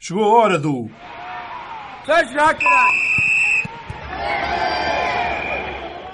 [0.00, 0.88] Chegou a hora do.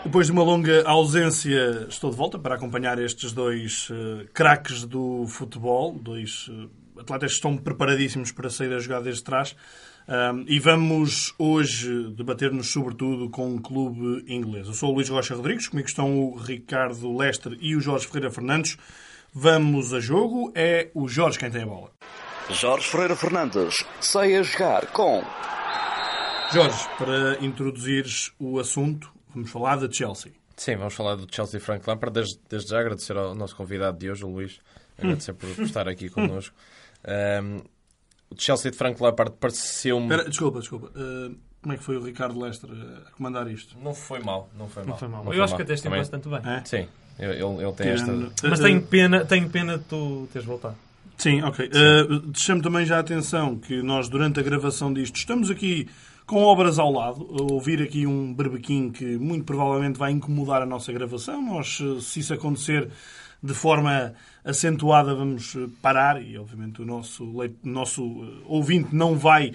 [0.02, 5.26] Depois de uma longa ausência, estou de volta para acompanhar estes dois uh, craques do
[5.26, 9.54] futebol, dois uh, atletas que estão preparadíssimos para sair a jogar desde trás.
[10.08, 14.66] Um, e vamos hoje debater-nos sobretudo com um clube inglês.
[14.66, 18.30] Eu sou o Luís Rocha Rodrigues, comigo estão o Ricardo Lester e o Jorge Ferreira
[18.30, 18.78] Fernandes.
[19.32, 21.90] Vamos a jogo, é o Jorge quem tem a bola.
[22.50, 25.22] Jorge Ferreira Fernandes, sai a jogar com.
[26.52, 30.32] Jorge, para introduzires o assunto, vamos falar da Chelsea.
[30.56, 32.12] Sim, vamos falar do Chelsea Frank Lampard.
[32.14, 34.60] Desde, desde já agradecer ao nosso convidado de hoje, o Luís,
[34.98, 36.54] agradecer por, por estar aqui connosco.
[37.42, 37.62] Um,
[38.30, 40.24] o Chelsea de Frank Lampard pareceu-me.
[40.24, 40.86] Desculpa, desculpa.
[40.98, 42.70] Uh, como é que foi o Ricardo Lester
[43.06, 43.76] a comandar isto?
[43.82, 44.90] Não foi mal, não foi mal.
[44.92, 45.24] Não foi mal.
[45.24, 45.56] Não Eu foi acho mal.
[45.56, 46.40] que até esteve bastante bem.
[46.44, 46.62] É?
[46.64, 48.48] Sim, ele, ele tem Tirando- esta.
[48.48, 50.76] Mas tenho pena, tenho pena de tu teres voltado.
[51.16, 51.66] Sim, ok.
[51.66, 55.88] Uh, Chamo também já a atenção que nós, durante a gravação disto, estamos aqui
[56.26, 60.66] com obras ao lado, a ouvir aqui um berbequim que muito provavelmente vai incomodar a
[60.66, 61.40] nossa gravação.
[61.42, 62.88] Nós, uh, se isso acontecer
[63.42, 64.14] de forma
[64.44, 67.24] acentuada, vamos uh, parar e, obviamente, o nosso,
[67.62, 69.52] nosso ouvinte não vai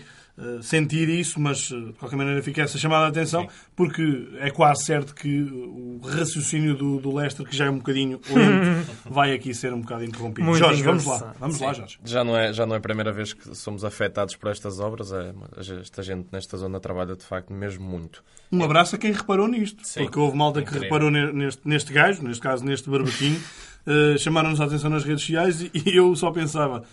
[0.61, 4.85] sentir isso, mas, uh, de qualquer maneira, fica essa chamada de atenção, porque é quase
[4.85, 9.53] certo que o raciocínio do, do Lester, que já é um bocadinho lento, vai aqui
[9.53, 10.45] ser um bocado interrompido.
[10.45, 11.35] Muito Jorge, vamos lá.
[11.39, 11.99] Vamos lá, Jorge.
[12.03, 15.11] Já não, é, já não é a primeira vez que somos afetados por estas obras.
[15.11, 15.33] É,
[15.81, 18.23] esta gente nesta zona trabalha de facto mesmo muito.
[18.51, 19.85] Um abraço a quem reparou nisto.
[19.85, 20.03] Sim.
[20.03, 20.83] Porque houve malta que Incrível.
[20.83, 23.39] reparou ne- neste, neste gajo, neste caso neste barbequinho,
[23.85, 26.83] eh, chamaram-nos a atenção nas redes sociais e, e eu só pensava,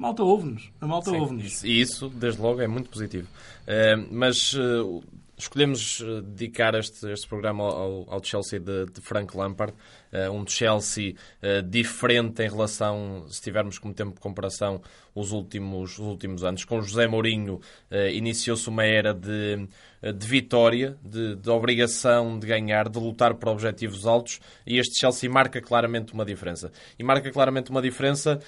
[0.00, 1.62] malta ouve-nos, a malta ouve-nos.
[1.62, 3.28] E isso, desde logo, é muito positivo.
[3.66, 5.02] Eh, mas eh,
[5.36, 9.74] escolhemos eh, dedicar este, este programa ao, ao Chelsea de, de Frank Lampard.
[10.12, 14.80] Eh, um Chelsea eh, diferente em relação, se tivermos como tempo de comparação,
[15.14, 16.64] os últimos, os últimos anos.
[16.64, 17.60] Com José Mourinho
[17.90, 19.68] eh, iniciou-se uma era de,
[20.02, 25.28] de vitória, de, de obrigação de ganhar, de lutar por objetivos altos e este Chelsea
[25.30, 26.72] marca claramente uma diferença.
[26.98, 28.40] E marca claramente uma diferença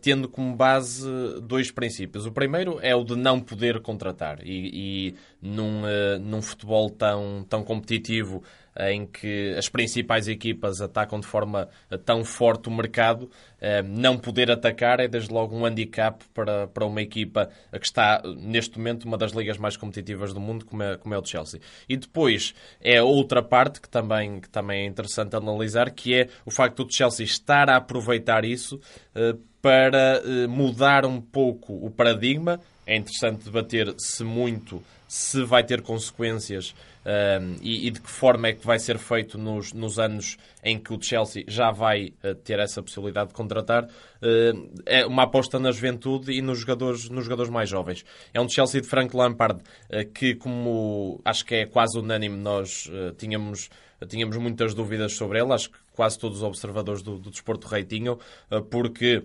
[0.00, 1.06] tendo como base
[1.42, 2.24] dois princípios.
[2.24, 5.82] O primeiro é o de não poder contratar e, e num,
[6.22, 8.42] num futebol tão, tão competitivo
[8.78, 13.30] em que as principais equipas atacam de forma eh, tão forte o mercado,
[13.60, 18.22] eh, não poder atacar é desde logo um handicap para, para uma equipa que está
[18.24, 21.24] eh, neste momento uma das ligas mais competitivas do mundo, como é, como é o
[21.24, 21.60] Chelsea.
[21.88, 26.50] E depois é outra parte que também, que também é interessante analisar, que é o
[26.50, 28.80] facto do Chelsea estar a aproveitar isso
[29.14, 32.60] eh, para eh, mudar um pouco o paradigma.
[32.88, 38.48] É interessante debater se muito, se vai ter consequências um, e, e de que forma
[38.48, 42.34] é que vai ser feito nos, nos anos em que o Chelsea já vai uh,
[42.34, 43.84] ter essa possibilidade de contratar.
[43.84, 48.06] Uh, é uma aposta na juventude e nos jogadores, nos jogadores mais jovens.
[48.32, 52.86] É um Chelsea de Frank Lampard uh, que, como acho que é quase unânime, nós
[52.86, 53.68] uh, tínhamos,
[54.08, 55.52] tínhamos muitas dúvidas sobre ele.
[55.52, 58.18] Acho que quase todos os observadores do, do desporto rei tinham,
[58.50, 59.24] uh, porque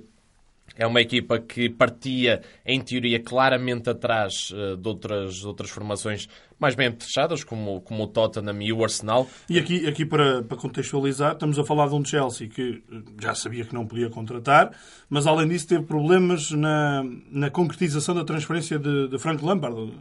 [0.75, 6.27] é uma equipa que partia, em teoria, claramente atrás eh, de, outras, de outras formações
[6.59, 9.27] mais bem fechadas, como, como o Tottenham e o Arsenal.
[9.49, 13.35] E aqui, aqui para, para contextualizar, estamos a falar de um Chelsea que eh, já
[13.35, 14.71] sabia que não podia contratar,
[15.09, 19.93] mas além disso teve problemas na, na concretização da transferência de, de Frank Lampard,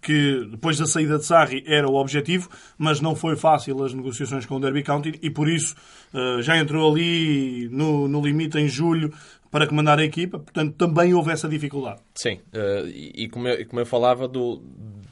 [0.00, 2.48] que depois da saída de Sarri era o objetivo,
[2.78, 5.74] mas não foi fácil as negociações com o Derby County e por isso
[6.14, 9.12] eh, já entrou ali no, no limite em julho
[9.54, 12.00] para comandar a equipa, portanto também houve essa dificuldade.
[12.12, 14.56] Sim, eh, e como eu, como eu falava do,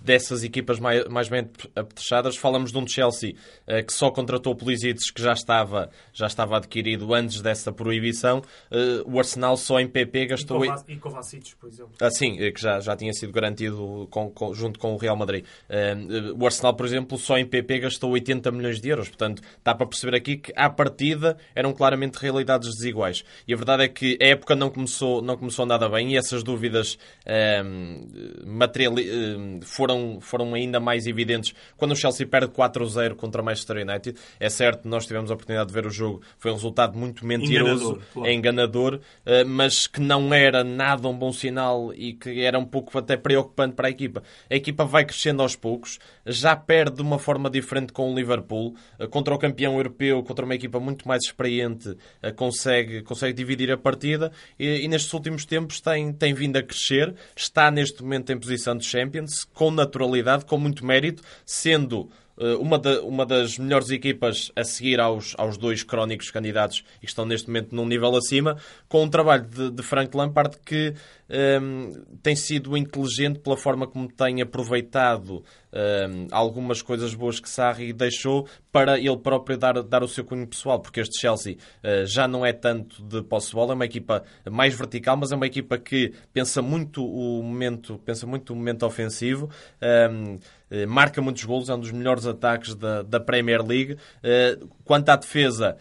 [0.05, 3.35] dessas equipas mais, mais bem apetrechadas, falamos de um Chelsea
[3.67, 8.43] eh, que só contratou Pulisic, que já estava, já estava adquirido antes dessa proibição.
[8.71, 10.65] Eh, o Arsenal só em PP gastou...
[10.65, 11.93] E Kovacic, por exemplo.
[12.01, 15.17] Ah, sim, eh, que já, já tinha sido garantido com- com- junto com o Real
[15.17, 15.45] Madrid.
[16.39, 19.09] O Arsenal, por exemplo, só em PP gastou 80 milhões de euros.
[19.09, 23.25] Portanto, dá para perceber aqui que, à partida, eram claramente realidades desiguais.
[23.47, 26.43] E a verdade é que a época não começou, não começou nada bem e essas
[26.43, 27.63] dúvidas eh,
[28.45, 33.45] materiali- eh, foram foram, foram ainda mais evidentes quando o Chelsea perde 4-0 contra o
[33.45, 34.19] Manchester United.
[34.41, 37.73] É certo, nós tivemos a oportunidade de ver o jogo, foi um resultado muito mentiroso,
[37.73, 38.31] Enganador, claro.
[38.31, 42.97] enganador, eh, mas que não era nada um bom sinal e que era um pouco
[42.99, 44.23] até preocupante para a equipa.
[44.51, 48.75] A equipa vai crescendo aos poucos, já perde de uma forma diferente com o Liverpool,
[48.99, 53.71] eh, contra o campeão europeu, contra uma equipa muito mais experiente, eh, consegue, consegue dividir
[53.71, 58.33] a partida e, e nestes últimos tempos tem, tem vindo a crescer, está neste momento
[58.33, 62.09] em posição de Champions, com naturalidade, com muito mérito, sendo
[62.39, 67.27] eh, uma, uma das melhores equipas a seguir aos, aos dois crónicos candidatos que estão
[67.27, 68.57] neste momento num nível acima,
[68.89, 70.95] com um trabalho de, de Frank Lampard que
[71.29, 71.93] ehm,
[72.23, 78.47] tem sido inteligente pela forma como tem aproveitado ehm, algumas coisas boas que Sarri deixou
[78.71, 82.45] para ele próprio dar, dar o seu cunho pessoal, porque este Chelsea eh, já não
[82.45, 85.79] é tanto de posse de bola, é uma equipa mais vertical, mas é uma equipa
[85.79, 89.51] que pensa muito o momento, pensa muito o momento ofensivo.
[89.81, 90.39] ehm,
[90.71, 93.97] eh, marca muitos golos, é um dos melhores ataques da, da Premier League.
[94.23, 95.77] Eh, Quanto à defesa,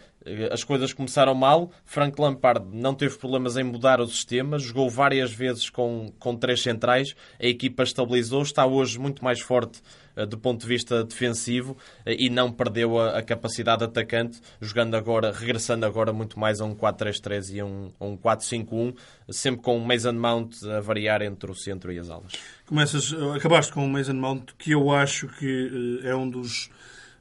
[0.50, 1.70] as coisas começaram mal.
[1.84, 6.62] Frank Lampard não teve problemas em mudar o sistema, jogou várias vezes com, com três
[6.62, 9.80] centrais, a equipa estabilizou, está hoje muito mais forte
[10.14, 14.94] eh, do ponto de vista defensivo eh, e não perdeu a, a capacidade atacante, jogando
[14.94, 18.94] agora, regressando agora muito mais a um 4-3-3 e um, um 4-5-1,
[19.30, 22.32] sempre com o Mason Mount a variar entre o centro e as alas.
[22.66, 26.70] Começas, acabaste com o Mason Mount, que eu acho que eh, é um dos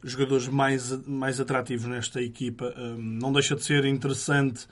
[0.04, 2.74] jogadores mais, mais atrativos nesta equipa.
[2.78, 4.68] Um, Não deixa de ser interessante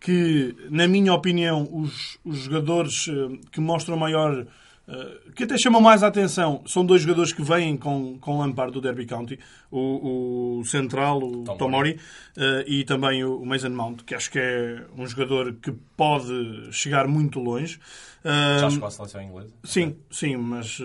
[0.00, 4.46] que, na minha opinião, os, os jogadores eh, que mostram maior.
[4.86, 8.72] Eh, que até chamam mais a atenção são dois jogadores que vêm com, com Lampard
[8.72, 9.38] do Derby County,
[9.70, 11.58] o, o central, o Tomori.
[11.58, 12.00] Tomori,
[12.36, 17.08] eh, e também o Mason Mount, que acho que é um jogador que pode chegar
[17.08, 17.80] muito longe.
[18.24, 19.52] Já Um, chegou à seleção inglesa?
[19.64, 20.84] Sim, sim, mas uh,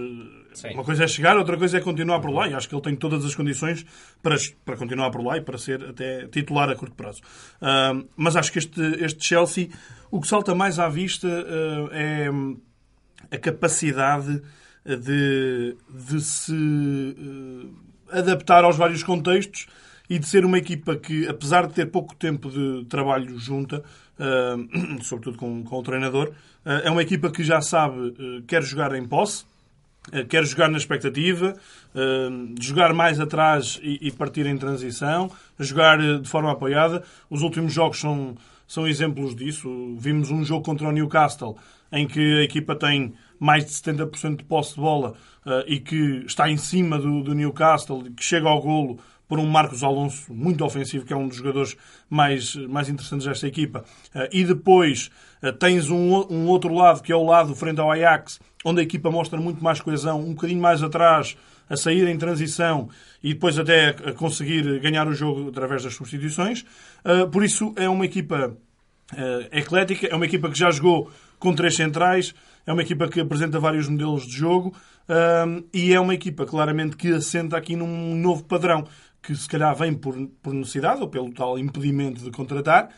[0.54, 0.74] Sim.
[0.74, 2.50] uma coisa é chegar, outra coisa é continuar por lá.
[2.50, 3.86] E acho que ele tem todas as condições
[4.22, 4.36] para,
[4.66, 7.22] para continuar por lá e para ser até titular a curto prazo.
[7.62, 9.70] Uh, mas acho que este, este Chelsea,
[10.12, 12.30] o que salta mais à vista uh, é
[13.32, 14.42] a capacidade
[14.86, 17.76] de, de se uh,
[18.12, 19.68] adaptar aos vários contextos
[20.10, 23.84] e de ser uma equipa que, apesar de ter pouco tempo de trabalho junta,
[24.20, 28.14] uh, sobretudo com, com o treinador, uh, é uma equipa que já sabe,
[28.48, 29.46] quer jogar em posse,
[30.30, 31.54] quer jogar na expectativa,
[32.60, 35.30] jogar mais atrás e, e partir em transição,
[35.60, 37.04] jogar de forma apoiada.
[37.30, 38.36] Os últimos jogos são,
[38.70, 39.68] são exemplos disso.
[39.98, 41.58] Vimos um jogo contra o Newcastle
[41.92, 46.24] em que a equipa tem mais de 70% de posse de bola uh, e que
[46.28, 50.64] está em cima do, do Newcastle, que chega ao golo por um Marcos Alonso muito
[50.64, 51.76] ofensivo, que é um dos jogadores
[52.08, 53.84] mais, mais interessantes desta equipa.
[54.14, 55.10] Uh, e depois
[55.42, 58.84] uh, tens um, um outro lado, que é o lado frente ao Ajax, onde a
[58.84, 61.36] equipa mostra muito mais coesão, um bocadinho mais atrás,
[61.70, 62.90] a sair em transição
[63.24, 66.66] e depois até a conseguir ganhar o jogo através das substituições.
[67.06, 68.58] Uh, por isso é uma equipa
[69.14, 69.18] uh,
[69.52, 72.34] eclética, é uma equipa que já jogou com três centrais,
[72.66, 74.76] é uma equipa que apresenta vários modelos de jogo
[75.08, 78.86] um, e é uma equipa claramente que assenta aqui num novo padrão
[79.22, 82.90] que se calhar vem por, por necessidade ou pelo tal impedimento de contratar,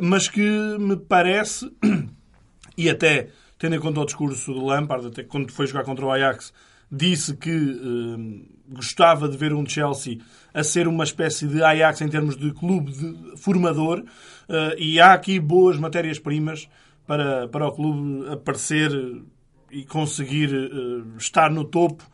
[0.00, 0.40] mas que
[0.78, 1.70] me parece,
[2.76, 6.10] e até tendo em conta o discurso do Lampard, até quando foi jogar contra o
[6.10, 6.52] Ajax,
[6.90, 10.18] disse que um, gostava de ver um Chelsea
[10.52, 15.12] a ser uma espécie de Ajax em termos de clube de formador, uh, e há
[15.12, 16.68] aqui boas matérias-primas
[17.06, 18.90] para, para o clube aparecer
[19.70, 22.04] e conseguir uh, estar no topo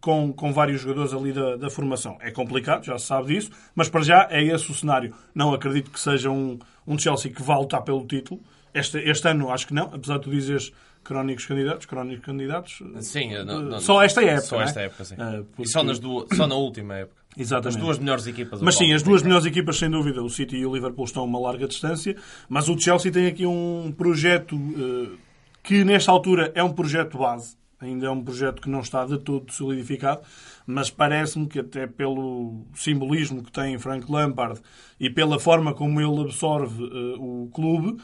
[0.00, 2.16] com, com vários jogadores ali da, da formação.
[2.20, 5.14] É complicado, já se sabe disso, mas para já é esse o cenário.
[5.34, 8.40] Não acredito que seja um, um Chelsea que vá lutar pelo título.
[8.72, 10.72] Este, este ano acho que não, apesar de tu dizeres
[11.04, 12.82] crónicos candidatos, crónicos candidatos.
[13.00, 14.40] Sim, eh, não- não- só esta época.
[14.42, 14.64] Só é?
[14.64, 15.14] esta época, sim.
[15.18, 17.20] Eh, E só, porque- nas duas, só na última época.
[17.36, 17.76] Exatamente.
[17.78, 18.60] As duas melhores equipas.
[18.60, 21.26] Mas sim, as duas melhores equipas, sem dúvida, o City e o Liverpool estão a
[21.26, 22.16] uma larga distância,
[22.48, 25.16] mas o Chelsea tem aqui um projeto eh,
[25.62, 27.56] que, nesta altura, é um projeto base.
[27.80, 30.20] Ainda é um projeto que não está de todo solidificado,
[30.66, 34.60] mas parece-me que, até pelo simbolismo que tem Frank Lampard
[34.98, 37.96] e pela forma como ele absorve eh, o clube,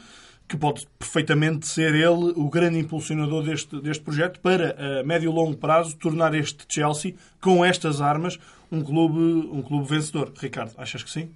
[0.47, 5.33] que pode perfeitamente ser ele o grande impulsionador deste, deste projeto para, a médio e
[5.33, 8.39] longo prazo, tornar este Chelsea, com estas armas,
[8.71, 10.31] um clube, um clube vencedor.
[10.39, 11.31] Ricardo, achas que sim?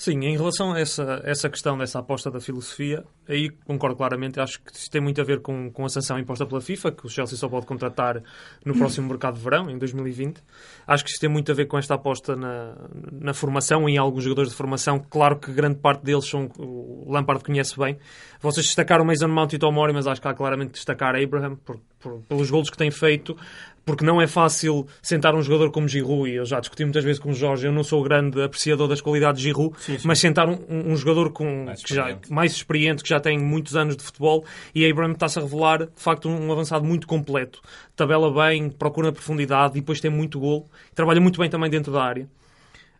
[0.00, 4.40] Sim, em relação a essa, essa questão dessa aposta da filosofia, aí concordo claramente.
[4.40, 7.04] Acho que isto tem muito a ver com, com a sanção imposta pela FIFA, que
[7.04, 8.22] o Chelsea só pode contratar
[8.64, 10.42] no próximo mercado de verão, em 2020.
[10.86, 12.76] Acho que isto tem muito a ver com esta aposta na,
[13.12, 14.98] na formação, em alguns jogadores de formação.
[14.98, 16.50] Claro que grande parte deles são.
[16.58, 17.98] O Lampard conhece bem.
[18.40, 21.78] Vocês destacaram Mason Mount e Tomori, mas acho que há claramente que destacar Abraham, por,
[21.98, 23.36] por, pelos golos que tem feito,
[23.84, 27.18] porque não é fácil sentar um jogador como Giroud, e eu já discuti muitas vezes
[27.18, 30.06] com o Jorge, eu não sou grande apreciador das qualidades de Giroud, Sim, sim.
[30.06, 32.32] mas sentar um, um jogador com, Mais que já, experiente.
[32.32, 34.44] mais experiente, que já tem muitos anos de futebol,
[34.74, 37.60] e Abraham está-se a revelar, de facto, um avançado muito completo.
[37.96, 42.02] Tabela bem, procura profundidade, e depois tem muito golo, trabalha muito bem também dentro da
[42.02, 42.28] área.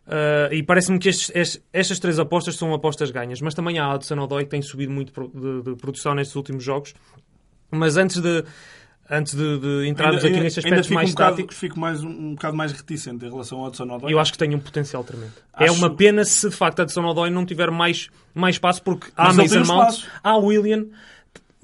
[0.07, 3.85] Uh, e parece-me que estes- estes- estas três apostas são apostas ganhas, mas também há
[3.85, 6.93] a Hudson Odoi que tem subido muito de, de produção nestes últimos jogos.
[7.69, 8.43] Mas antes de,
[9.11, 12.09] antes de, de entrarmos aqui nestes ainda aspectos mais um bocado, táticos, fico mais, um,
[12.09, 14.13] um bocado mais reticente em relação ao Hudson Odoi.
[14.13, 15.33] eu acho que tem um potencial tremendo.
[15.53, 18.81] Acho- É uma pena se de facto a Hudson Odoi não tiver mais, mais espaço,
[18.81, 20.85] porque há Mason Mount, há William,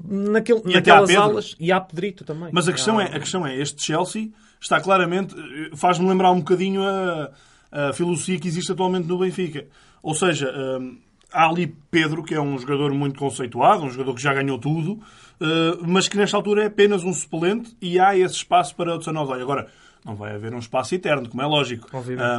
[0.03, 2.49] naquele, E naquelas alas, e há Pedrito também.
[2.51, 4.29] Mas a questão, Há- é, a questão é, este Chelsea
[4.61, 5.33] está claramente,
[5.75, 7.31] faz-me lembrar um bocadinho a,
[7.71, 9.65] a filosofia que existe atualmente no Benfica.
[10.03, 10.97] Ou seja, hum,
[11.31, 14.99] há ali Pedro, que é um jogador muito conceituado, um jogador que já ganhou tudo,
[15.39, 18.97] eh, mas que nesta altura é apenas um suplente e há esse espaço para o
[18.97, 19.41] Odoi.
[19.41, 19.67] Agora,
[20.05, 21.89] não vai haver um espaço eterno, como é lógico.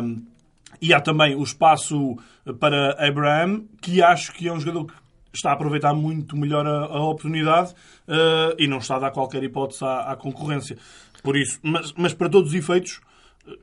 [0.03, 0.25] Hum,
[0.81, 2.17] e há também o espaço
[2.59, 6.85] para Abraham, que acho que é um jogador que está a aproveitar muito melhor a,
[6.85, 7.75] a oportunidade
[8.07, 10.77] eh, e não está a dar qualquer hipótese à, à concorrência.
[11.23, 13.01] Por isso, mas, mas para todos os efeitos,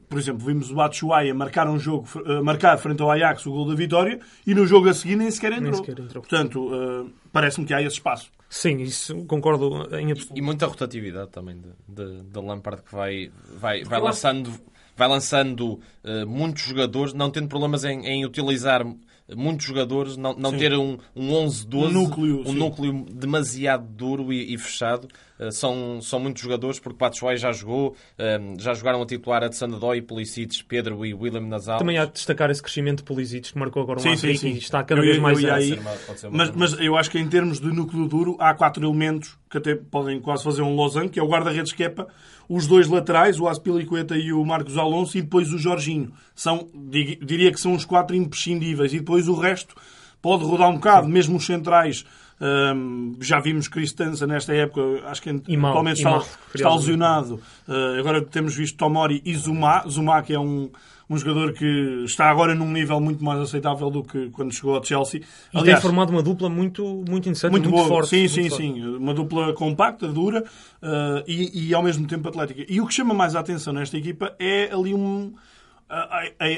[0.09, 2.07] por exemplo, vimos o Batshuaia marcar um jogo,
[2.43, 5.53] marcar frente ao Ajax o gol da vitória e no jogo a seguir nem sequer
[5.53, 5.75] entrou.
[5.75, 6.21] sequer entrou.
[6.21, 8.31] Portanto, eh, parece-me que há esse espaço.
[8.49, 10.37] Sim, isso concordo em absoluto.
[10.37, 14.51] E muita rotatividade também de Lampard que vai, vai, vai lançando,
[14.95, 18.85] vai lançando eh, muitos jogadores, não tendo problemas em, em utilizar
[19.33, 20.57] muitos jogadores, não, não Sim.
[20.57, 25.07] ter um, um 11-12, Um núcleo, um núcleo demasiado duro e, e fechado.
[25.39, 29.47] Eh, são, são muitos jogadores, porque Batshuayi já jogou, eh, já jogaram a titular a
[29.47, 31.79] de Sandadói, Pulisic, Pedro e William Nazal.
[31.79, 34.49] Também há de destacar esse crescimento de Pulisic que marcou agora um Sim, sim, sim.
[34.49, 35.79] e está cada Eu vez mais eu aí.
[36.15, 39.69] Ser Mas, mas eu acho que em termos de núcleo duro há quatro elementos que
[39.71, 42.07] até podem quase fazer um losango, que é o guarda-redes Kepa,
[42.47, 46.11] os dois laterais, o Aspilicueta e o Marcos Alonso, e depois o Jorginho.
[46.35, 48.93] São, di- diria que são os quatro imprescindíveis.
[48.93, 49.73] E depois o resto
[50.21, 52.05] pode rodar um bocado, mesmo os centrais.
[52.39, 57.39] hum, já vimos Cristança nesta época, acho que E mal, atualmente está, mal, está lesionado.
[57.67, 59.83] Uh, agora temos visto Tomori e Zuma.
[59.87, 60.69] Zuma, que é um,
[61.09, 64.83] um jogador que está agora num nível muito mais aceitável do que quando chegou ao
[64.83, 65.21] Chelsea.
[65.53, 68.09] E tem formado uma dupla muito, muito interessante, muito, muito, forte.
[68.09, 68.63] sim, muito sim, forte.
[68.63, 68.95] sim.
[68.97, 72.65] Uma dupla compacta, dura uh, e, e ao mesmo tempo atlética.
[72.67, 75.33] E o que chama mais a atenção nesta equipa é ali um.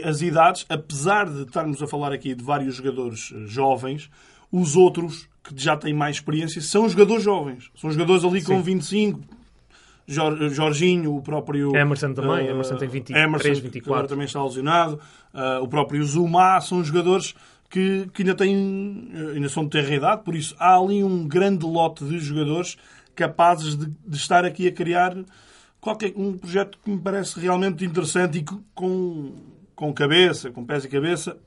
[0.06, 4.10] As idades, apesar de estarmos a falar aqui de vários jogadores eh, jovens,
[4.50, 7.70] os outros que já têm mais experiência são jogadores jovens.
[7.76, 8.62] São jogadores ali com Sim.
[8.62, 9.20] 25,
[10.08, 11.76] Jor- Jorginho, o próprio.
[11.76, 13.94] Emerson também, eh, Emerson tem 23, Emerson, que 24.
[13.94, 15.00] agora também está lesionado.
[15.34, 17.36] eh, o próprio Zuma são jogadores
[17.70, 19.12] que, que ainda têm.
[19.14, 22.78] eh, ainda são de terra idade, por isso há ali um grande lote de jogadores
[23.16, 25.16] capazes de, de estar aqui a criar
[25.82, 29.34] qualquer um projeto que me parece realmente interessante e que- com,
[29.76, 31.38] com cabeça, com pés e cabeça,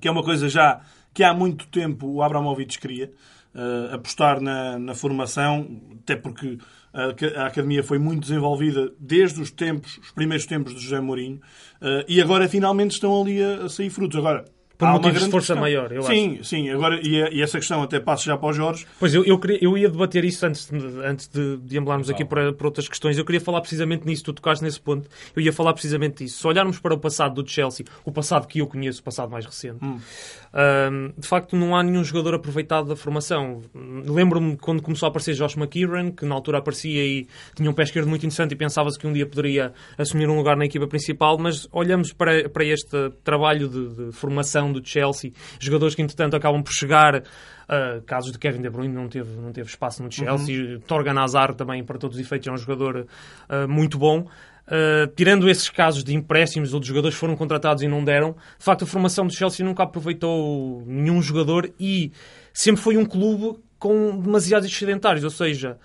[0.00, 0.80] que é uma coisa já
[1.14, 3.10] que há muito tempo o Abramovich queria,
[3.54, 6.58] eh, apostar na, na formação, até porque
[6.94, 11.00] a, aca- a academia foi muito desenvolvida desde os tempos, os primeiros tempos de José
[11.00, 11.40] Mourinho,
[11.80, 14.16] eh, e agora finalmente estão ali a sair frutos.
[14.18, 14.44] Agora,
[14.76, 15.60] Por há uma motivos de força questão.
[15.60, 18.86] maior, eu sim, Sim, agora, e, e essa questão até passo já para os Jorge.
[18.98, 22.24] Pois eu, eu, queria- eu ia debater isso antes de, antes de, de ambularmos aqui
[22.24, 23.16] para, para outras questões.
[23.16, 25.08] Eu queria falar precisamente nisso, tu tocaste nesse ponto.
[25.34, 26.38] Eu ia falar precisamente disso.
[26.40, 29.44] Se olharmos para o passado do Chelsea, o passado que eu conheço, o passado mais
[29.46, 33.62] recente, hum, de facto não há nenhum jogador aproveitado da formação.
[33.74, 37.82] Lembro-me quando começou a aparecer Josh McKieran, que na altura aparecia e tinha um pé
[37.84, 41.38] esquerdo muito interessante e pensava-se que um dia poderia assumir um lugar na equipa principal,
[41.38, 46.62] mas olhamos para, para este trabalho de, de formação do Chelsea, jogadores que entretanto acabam
[46.62, 47.22] por chegar
[47.64, 50.78] Uh, casos de Kevin De Bruyne não teve, não teve espaço no Chelsea.
[50.86, 53.06] Torgan Hazard também, para todos os efeitos, é um jogador
[53.48, 54.28] uh, muito bom.
[54.66, 58.32] Uh, tirando esses casos de empréstimos ou de jogadores que foram contratados e não deram,
[58.58, 62.12] de facto a formação do Chelsea nunca aproveitou nenhum jogador e
[62.52, 65.78] sempre foi um clube com demasiados excedentários, ou seja,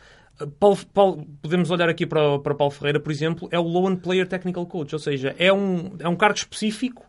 [0.59, 4.27] Paulo, Paulo- podemos olhar aqui para, para Paulo Ferreira, por exemplo, é o Low Player
[4.27, 7.09] Technical Coach, ou seja, é um, é um cargo específico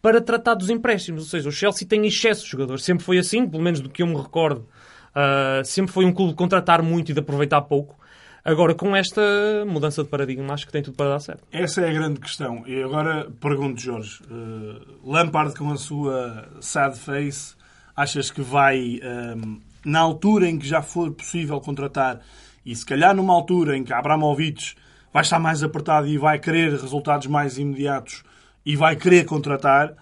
[0.00, 1.22] para tratar dos empréstimos.
[1.22, 2.84] Ou seja, o Chelsea tem excesso de jogadores.
[2.84, 4.66] Sempre foi assim, pelo menos do que eu me recordo.
[5.14, 7.98] Ah, sempre foi um clube de contratar muito e de aproveitar pouco.
[8.44, 9.20] Agora, com esta
[9.66, 11.42] mudança de paradigma, acho que tem tudo para dar certo.
[11.52, 12.62] Essa é a grande questão.
[12.66, 17.56] E agora pergunto, Jorge, eh, Lampard com a sua sad face,
[17.96, 22.20] achas que vai ehm, na altura em que já for possível contratar
[22.64, 24.76] e se calhar numa altura em que Abramovich
[25.12, 28.22] vai estar mais apertado e vai querer resultados mais imediatos
[28.68, 29.96] e vai querer contratar,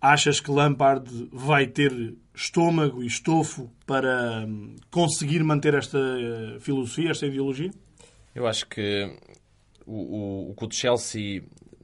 [0.00, 7.10] achas que Lampard vai ter estômago e estofo para hum, conseguir manter esta eh, filosofia,
[7.10, 7.72] esta ideologia?
[8.32, 9.18] Eu acho que
[9.84, 11.42] o, o, o que o Chelsea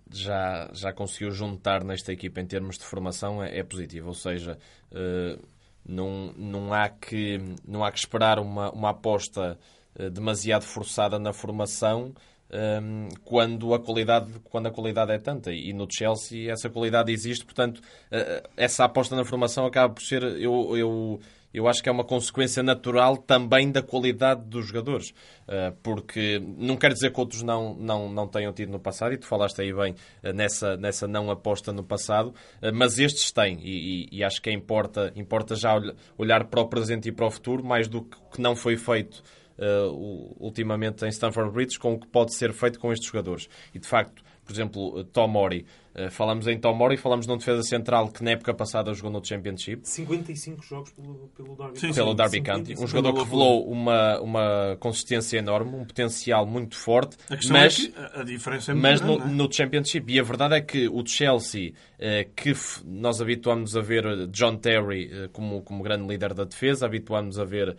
[0.08, 4.06] já, já conseguiu juntar nesta equipa em termos de formação é, é positivo.
[4.06, 4.56] Ou seja,
[4.92, 5.44] uh,
[5.84, 9.58] não, não, há que, não há que esperar uma, uma aposta
[9.98, 12.14] uh, demasiado forçada na formação
[12.52, 15.52] um, quando, a qualidade, quando a qualidade é tanta.
[15.52, 20.22] E no Chelsea essa qualidade existe, portanto, uh, essa aposta na formação acaba por ser.
[20.22, 21.20] Eu, eu
[21.52, 25.12] eu acho que é uma consequência natural também da qualidade dos jogadores.
[25.48, 29.18] Eh, porque não quer dizer que outros não, não, não tenham tido no passado, e
[29.18, 33.58] tu falaste aí bem eh, nessa, nessa não aposta no passado, eh, mas estes têm,
[33.60, 35.74] e, e, e acho que importa, importa já
[36.16, 39.24] olhar para o presente e para o futuro, mais do que, que não foi feito
[39.60, 43.48] uh, ultimamente em Stamford Bridge, com o que pode ser feito com estes jogadores.
[43.74, 45.66] E de facto, por exemplo, Tomori
[46.10, 49.80] falamos em Tomori, falamos num defesa central que na época passada jogou no Championship.
[49.88, 51.94] 55 jogos pelo, pelo Derby County.
[51.94, 52.74] Pelo Derby County.
[52.78, 57.16] Um jogador que revelou uma, uma consistência enorme, um potencial muito forte.
[57.28, 59.32] A mas, é que a diferença é muito Mas grande, no, é?
[59.32, 60.12] no, Championship.
[60.12, 62.52] E a verdade é que o Chelsea, eh, que
[62.84, 67.44] nós habituamos a ver John Terry eh, como, como grande líder da defesa, habituamos a
[67.44, 67.76] ver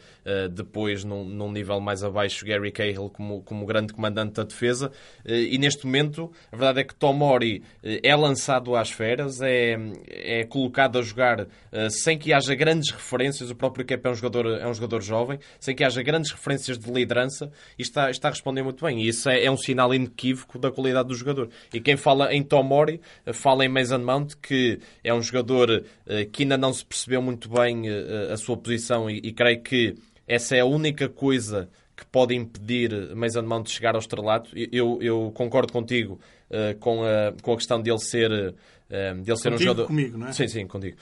[0.54, 4.92] depois num, num nível mais abaixo Gary Cahill como, como grande comandante da defesa.
[5.26, 7.64] E neste momento, a verdade é que Tomori
[8.04, 9.78] é lançado às feras, é,
[10.08, 11.48] é colocado a jogar uh,
[11.90, 13.50] sem que haja grandes referências.
[13.50, 16.78] O próprio Kepa é um jogador, é um jogador jovem, sem que haja grandes referências
[16.78, 19.02] de liderança e está, está a responder muito bem.
[19.02, 21.50] E isso é, é um sinal inequívoco da qualidade do jogador.
[21.74, 26.30] E quem fala em Tomori, uh, fala em Mason Mount, que é um jogador uh,
[26.32, 27.84] que ainda não se percebeu muito bem
[28.32, 29.96] a sua posição e, e creio que
[30.28, 31.70] essa é a única coisa
[32.02, 34.50] que pode impedir Mason Mount de chegar ao estrelato.
[34.72, 36.20] Eu, eu concordo contigo
[36.52, 38.32] uh, com, a, com a questão dele ser.
[38.32, 39.88] Uh, dele ser um jogador.
[39.88, 40.34] comigo, não é?
[40.34, 40.98] Sim, sim, contigo.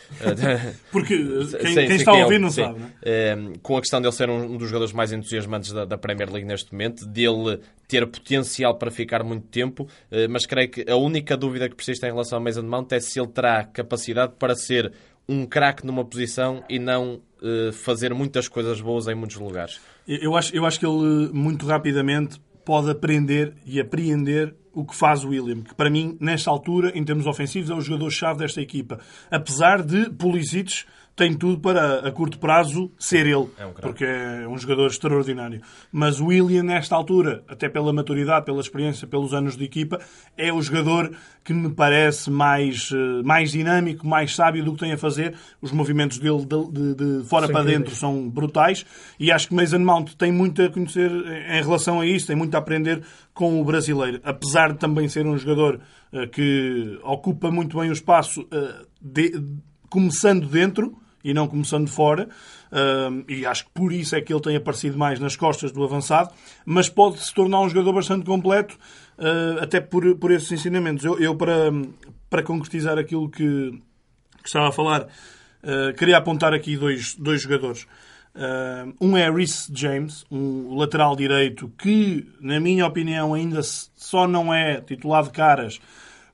[0.91, 2.61] Porque quem, sim, quem está a ouvir não sim.
[2.61, 3.35] sabe, não é?
[3.35, 6.31] Uh, com a questão dele ser um, um dos jogadores mais entusiasmantes da, da, Premier
[6.31, 9.87] League neste momento, dele ter potencial para ficar muito tempo,
[10.29, 13.19] mas creio que a única dúvida que persiste em relação a Mason Mount é se
[13.19, 14.93] ele terá capacidade para ser
[15.27, 17.19] um craque numa posição e não
[17.73, 19.79] fazer muitas coisas boas em muitos lugares.
[20.07, 22.39] Eu acho, eu acho que ele muito rapidamente
[22.69, 27.03] pode aprender e apreender o que faz o William, que para mim, nesta altura, em
[27.03, 28.99] termos ofensivos, é o jogador-chave desta equipa.
[29.29, 30.85] Apesar de Pulisic
[31.19, 33.49] tem tudo para, a curto prazo, ser ele.
[33.57, 35.61] É um porque é um jogador extraordinário.
[35.91, 39.99] Mas o William, nesta altura, até pela maturidade, pela experiência, pelos anos de equipa,
[40.37, 41.11] é o jogador
[41.43, 45.35] que me parece mais, eh, mais dinâmico, mais sábio do que tem a fazer.
[45.61, 48.85] Os movimentos dele de, de, de fora Sem para dentro são brutais.
[49.19, 52.55] E acho que Mason Mount tem muito a conhecer em relação a isso, tem muito
[52.55, 53.03] a aprender
[53.33, 54.21] com o brasileiro.
[54.23, 55.81] Apesar de também ser um jogador
[56.13, 59.33] uh, que ocupa muito bem o espaço, uh, de,
[59.89, 62.29] começando dentro e não começando de fora.
[63.27, 66.31] E acho que por isso é que ele tem aparecido mais nas costas do avançado,
[66.65, 68.77] mas pode se tornar um jogador bastante completo,
[69.19, 71.03] uh, até por, por esses ensinamentos.
[71.03, 71.71] Eu, eu, para,
[72.29, 73.71] para concretizar aquilo que,
[74.41, 77.85] que estava a falar, uh, queria apontar aqui dois, dois jogadores.
[79.01, 84.79] um é Rhys James, um lateral direito que, na minha opinião, ainda só não é
[84.79, 85.79] titular de caras,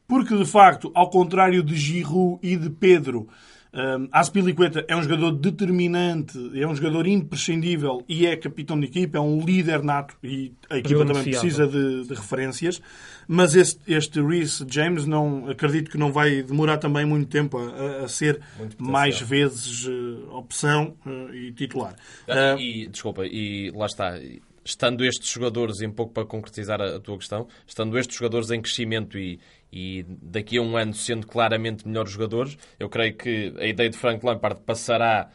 [0.08, 3.28] porque de facto, ao contrário de Giroud e de Pedro,
[3.76, 9.18] um, Aspilicueta é um jogador determinante, é um jogador imprescindível e é capitão de equipa,
[9.18, 11.42] é um líder nato e a equipa também fiável.
[11.42, 12.82] precisa de, de, referências.
[13.28, 18.06] Mas este, este Reece James não, acredito que não vai demorar também muito tempo a,
[18.06, 18.40] a ser
[18.78, 21.96] mais vezes uh, opção uh, e titular.
[22.30, 24.18] Ah, e, desculpa, e lá está
[24.66, 28.50] estando estes jogadores, e um pouco para concretizar a, a, tua questão, estando estes jogadores
[28.50, 29.40] em crescimento e,
[29.76, 33.98] e daqui a um ano sendo claramente melhores jogadores, eu creio que a ideia de
[33.98, 35.30] Frank Lampard passará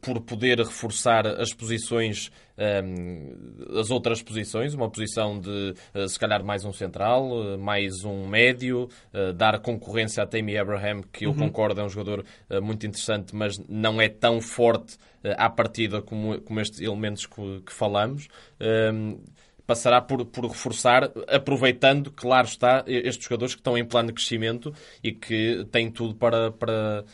[0.00, 6.42] por poder reforçar as posições, um, as outras posições, uma posição de uh, se calhar
[6.44, 11.30] mais um central, uh, mais um médio, uh, dar concorrência a Tammy Abraham, que eu
[11.30, 11.36] uhum.
[11.36, 12.24] concordo é um jogador
[12.62, 14.96] muito interessante, mas não é tão forte
[15.36, 18.28] à partida como, como estes elementos que, que falamos.
[18.60, 19.18] Um,
[19.66, 24.74] passará por, por reforçar, aproveitando, claro está, estes jogadores que estão em plano de crescimento
[25.02, 27.04] e que têm tudo para, para,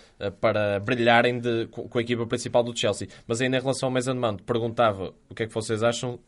[0.41, 3.09] para brilharem de, com a equipa principal do Chelsea.
[3.27, 6.19] Mas ainda em relação ao Mason Mount, perguntava o que é que vocês acham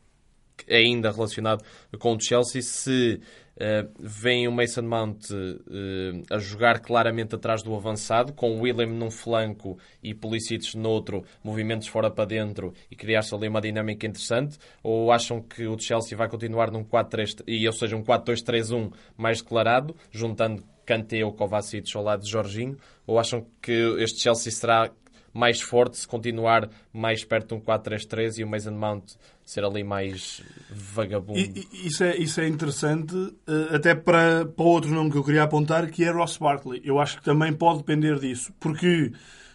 [0.68, 1.64] ainda relacionado
[1.98, 3.20] com o Chelsea, se
[3.60, 8.86] uh, vem o Mason Mount uh, a jogar claramente atrás do avançado, com o William
[8.86, 14.58] num flanco e Pulisic noutro, movimentos fora para dentro e criar-se ali uma dinâmica interessante,
[14.82, 19.42] ou acham que o Chelsea vai continuar num 4-3, e ou seja, um 4-2-3-1 mais
[19.42, 24.90] declarado, juntando Kanté ou Kovacic ao lado de Jorginho, ou acham que este Chelsea será
[25.32, 29.14] mais forte se continuar mais perto de um 4-3-3 e o Mason Mount
[29.50, 31.40] ser ali mais vagabundo.
[31.40, 33.16] E, isso, é, isso é interessante,
[33.48, 36.80] eh, até para, para outro nome que eu queria apontar, que é Ross Barkley.
[36.84, 39.10] Eu acho que também pode depender disso, porque,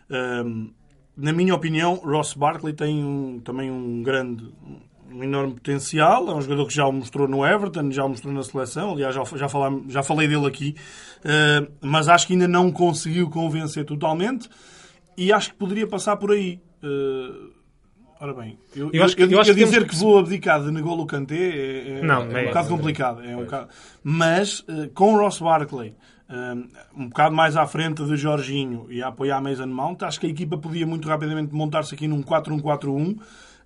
[0.10, 0.68] ehm,
[1.16, 4.54] na minha opinião, Ross Barkley tem um, também um grande,
[5.10, 6.30] um enorme potencial.
[6.30, 8.92] É um jogador que já o mostrou no Everton, já o mostrou na seleção.
[8.92, 10.76] Aliás, já, já, falam, já falei dele aqui.
[11.20, 14.50] Uh, mas acho que ainda não conseguiu convencer totalmente
[15.18, 16.60] e acho que poderia passar por aí.
[16.84, 17.55] Uh,
[18.20, 20.72] ora bem, eu, eu, acho que, eu, eu, acho que dizer que, vou abdicar de
[20.72, 23.24] N'Golo Kanté é, é, não, é, é um bocado complicado.
[23.24, 23.70] É um bocado...
[24.04, 25.96] Mas uh, com Ross Barkley
[26.30, 30.28] um, um bocado mais à frente de Jorginho e a apoiar Mason Mount, acho que
[30.28, 33.18] a equipa podia muito rapidamente montar-se aqui num 4-1-4-1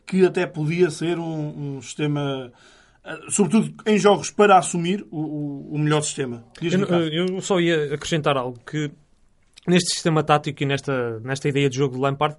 [0.06, 2.52] que até podia ser um, um sistema
[3.30, 6.44] sobretudo em jogos para assumir o, o, o melhor sistema.
[6.62, 8.92] Eu, eu, só ia acrescentar algo que
[9.68, 12.36] neste sistema tático e nesta, nesta ideia de jogo de Lampard,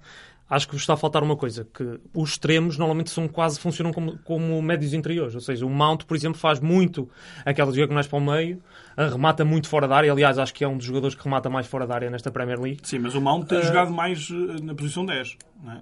[0.51, 4.17] acho que está a faltar uma coisa, que os extremos normalmente são quase funcionam como,
[4.19, 7.09] como médios interiores, ou seja, o Mount, por exemplo, faz muito
[7.45, 8.61] aquelas diagonais para o meio,
[8.97, 11.67] remata muito fora da área, aliás, acho que é um dos jogadores que remata mais
[11.67, 12.79] fora da área nesta Premier League.
[12.83, 13.63] Sim, mas o Mount tem uh...
[13.63, 15.81] jogado mais eh, na posição 10, não é?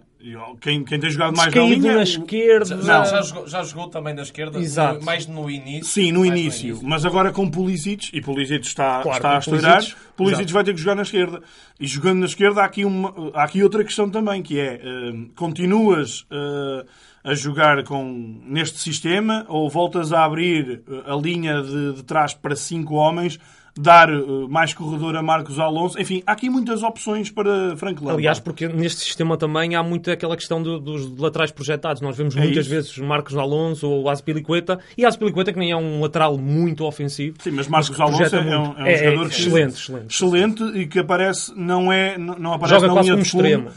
[0.59, 1.95] Quem, quem tem jogado mais na linha...
[1.95, 2.81] na esquerda...
[2.81, 5.03] Já, já, jogou, já jogou também na esquerda, Exato.
[5.03, 5.85] mais no início.
[5.85, 9.39] Sim, no início, no início, mas agora com Pulisic, e Pulisic está, claro, está a
[9.39, 11.41] estourar, Pulisic, Pulisic vai ter que jogar na esquerda.
[11.79, 15.29] E jogando na esquerda há aqui, uma, há aqui outra questão também, que é, uh,
[15.35, 16.21] continuas...
[16.23, 16.85] Uh,
[17.23, 22.55] a jogar com, neste sistema ou voltas a abrir a linha de, de trás para
[22.55, 23.39] cinco homens
[23.79, 25.99] dar uh, mais corredor a Marcos Alonso.
[25.99, 28.19] Enfim, há aqui muitas opções para Frank Lampard.
[28.19, 32.01] Aliás, porque neste sistema também há muito aquela questão do, dos laterais projetados.
[32.01, 32.69] Nós vemos é muitas isso.
[32.69, 37.37] vezes Marcos Alonso ou Azpilicueta e Azpilicueta que nem é um lateral muito ofensivo.
[37.41, 40.13] Sim, mas Marcos mas Alonso é, um, é um é, jogador é, que, excelente, excelente,
[40.13, 43.69] excelente e que aparece não é não aparece Joga na linha de extremo,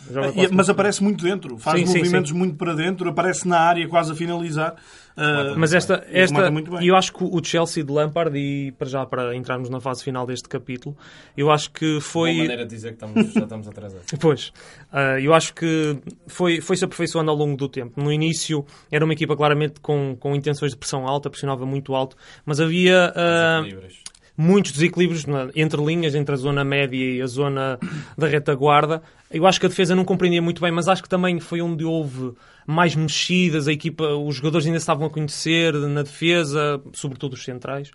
[0.52, 2.38] mas aparece muito dentro, faz sim, movimentos sim, sim.
[2.38, 4.74] muito para dentro, aparece na área quase a finalizar.
[5.16, 9.04] Uh, mas esta, esta e eu acho que o Chelsea de Lampard, e para já
[9.04, 10.96] para entrarmos na fase final deste capítulo,
[11.36, 12.30] eu acho que foi.
[12.30, 14.06] Uma maneira de dizer que estamos, já estamos atrasados.
[14.20, 14.52] pois,
[14.92, 18.02] uh, eu acho que foi, foi se aperfeiçoando ao longo do tempo.
[18.02, 22.16] No início era uma equipa claramente com, com intenções de pressão alta, pressionava muito alto,
[22.44, 23.12] mas havia.
[23.12, 27.78] Uh, muitos desequilíbrios entre linhas, entre a zona média e a zona
[28.16, 29.02] da retaguarda.
[29.30, 31.84] Eu acho que a defesa não compreendia muito bem, mas acho que também foi onde
[31.84, 32.32] houve
[32.66, 37.90] mais mexidas, a equipa, os jogadores ainda estavam a conhecer na defesa, sobretudo os centrais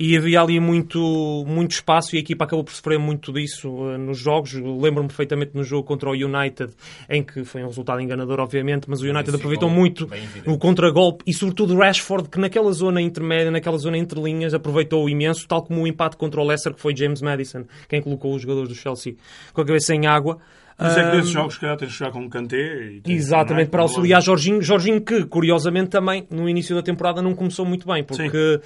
[0.00, 3.98] e havia ali muito, muito espaço e a equipa acabou por sofrer muito disso uh,
[3.98, 4.54] nos jogos.
[4.54, 6.72] Lembro-me perfeitamente no jogo contra o United,
[7.06, 10.08] em que foi um resultado enganador, obviamente, mas o United aproveitou muito
[10.46, 15.06] o contragolpe e, sobretudo, o Rashford, que naquela zona intermédia, naquela zona entre linhas, aproveitou
[15.06, 18.40] imenso, tal como o empate contra o Leicester, que foi James Madison, quem colocou os
[18.40, 19.16] jogadores do Chelsea
[19.52, 20.38] com a cabeça em água.
[20.80, 23.00] Mas é que nesses jogos, se calhar, tens de jogar com o Kanté.
[23.06, 24.62] Exatamente, para auxiliar Jorginho.
[24.62, 28.60] Jorginho que, curiosamente, também no início da temporada não começou muito bem, porque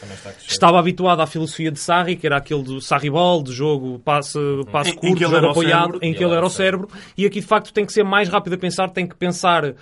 [0.46, 4.38] estava habituado à filosofia de Sarri, que era aquele do Sarri Ball, de jogo passe,
[4.70, 6.88] passe em, curto, em jogo apoiado, em que ele era o cérebro.
[7.16, 9.74] E aqui, de facto, tem que ser mais rápido a pensar, tem que pensar, uh,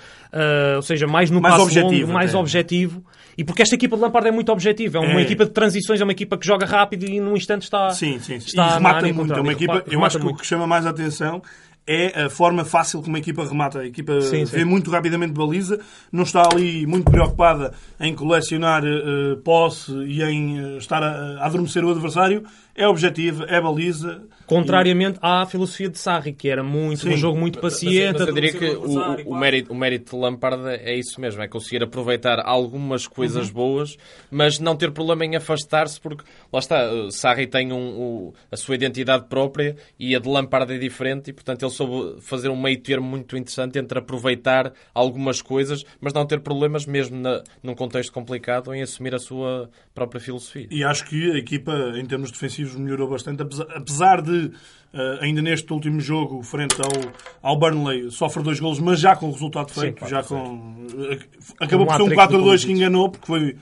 [0.77, 3.05] ou seja, mais no mais passo objetivo, longo, mais objetivo.
[3.37, 5.23] E porque esta equipa de Lampard é muito objetiva, é uma é.
[5.23, 7.91] equipa de transições, é uma equipa que joga rápido e num instante está.
[7.91, 8.47] Sim, sim, sim.
[8.47, 9.33] Está e remata muito.
[9.33, 11.43] É uma equipa, eu acho que o que chama mais a atenção
[11.87, 13.81] é a forma fácil como a equipa remata.
[13.81, 14.65] A equipa sim, vê sim.
[14.65, 20.79] muito rapidamente baliza, não está ali muito preocupada em colecionar uh, posse e em uh,
[20.79, 22.45] estar a, a adormecer o adversário.
[22.75, 24.23] É objetivo, é baliza.
[24.47, 25.21] Contrariamente e...
[25.23, 27.11] à filosofia de Sarri, que era muito Sim.
[27.11, 28.13] um jogo muito paciente.
[28.13, 31.43] Mas, mas eu diria que o, o, mérito, o mérito de Lampard é isso mesmo,
[31.43, 33.55] é conseguir aproveitar algumas coisas uhum.
[33.55, 33.97] boas,
[34.31, 38.75] mas não ter problema em afastar-se, porque lá está, Sarri tem um, um, a sua
[38.75, 42.81] identidade própria e a de Lampard é diferente, e portanto ele soube fazer um meio
[42.81, 48.13] termo muito interessante entre aproveitar algumas coisas, mas não ter problemas mesmo na, num contexto
[48.13, 50.67] complicado em assumir a sua própria filosofia.
[50.71, 54.47] E acho que a equipa, em termos defensivos, melhorou bastante, apesar de
[54.95, 59.29] uh, ainda neste último jogo, frente ao, ao Burnley, sofre dois golos, mas já com
[59.29, 60.05] o resultado feito.
[60.05, 61.19] Sim, já com, uh,
[61.59, 63.57] acabou um por ser um 4-2 que enganou, porque foi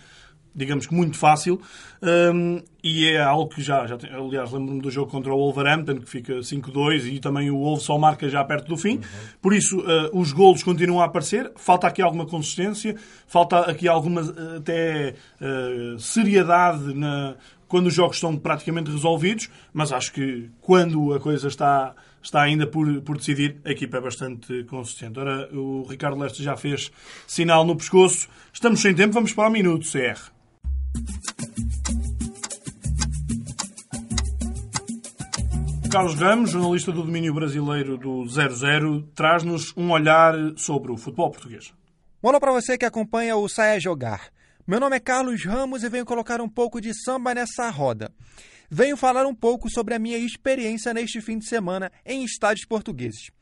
[0.55, 1.61] digamos que muito fácil,
[2.03, 6.01] um, e é algo que já, já tem, aliás, lembro-me do jogo contra o Wolverhampton,
[6.01, 8.97] que fica 5-2, e também o Wolves só marca já perto do fim.
[8.97, 9.03] Uhum.
[9.41, 14.23] Por isso, uh, os golos continuam a aparecer, falta aqui alguma consistência, falta aqui alguma
[14.57, 17.37] até uh, seriedade na,
[17.71, 22.67] quando os jogos estão praticamente resolvidos, mas acho que quando a coisa está está ainda
[22.67, 23.61] por, por decidir.
[23.65, 25.19] A equipa é bastante consistente.
[25.19, 26.91] Ora, o Ricardo Leste já fez
[27.27, 28.29] sinal no pescoço.
[28.53, 30.21] Estamos sem tempo, vamos para o minuto CR.
[35.91, 41.73] Carlos Ramos, jornalista do domínio brasileiro do 00, traz-nos um olhar sobre o futebol português.
[42.21, 44.31] Boa para você que acompanha o Saia Jogar.
[44.71, 48.15] Meu nome é Carlos Ramos e venho colocar um pouco de samba nessa roda
[48.71, 53.33] venho falar um pouco sobre a minha experiência neste fim de semana em estádios portugueses.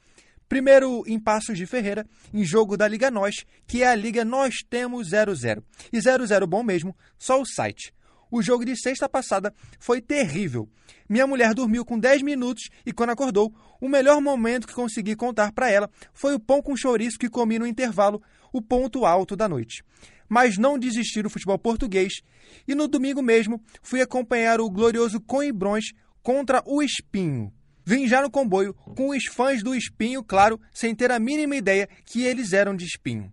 [0.48, 4.64] Primeiro em Passos de Ferreira, em jogo da Liga Nós, que é a Liga Nós
[4.70, 5.62] Temos 00.
[5.92, 7.92] E 00 bom mesmo, só o site.
[8.30, 10.66] O jogo de sexta passada foi terrível.
[11.06, 15.52] Minha mulher dormiu com 10 minutos e quando acordou, o melhor momento que consegui contar
[15.52, 19.46] para ela foi o pão com chouriço que comi no intervalo, o ponto alto da
[19.46, 19.84] noite
[20.28, 22.20] mas não desisti do futebol português.
[22.66, 27.52] E no domingo mesmo fui acompanhar o glorioso Coimbrões contra o Espinho.
[27.84, 31.88] Vim já no comboio com os fãs do Espinho, claro, sem ter a mínima ideia
[32.04, 33.32] que eles eram de Espinho.